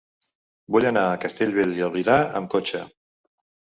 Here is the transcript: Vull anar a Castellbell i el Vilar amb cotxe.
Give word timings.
Vull 0.75 0.87
anar 0.93 1.03
a 1.11 1.21
Castellbell 1.27 1.79
i 1.79 1.87
el 1.91 1.95
Vilar 2.01 2.19
amb 2.43 2.55
cotxe. 2.59 2.87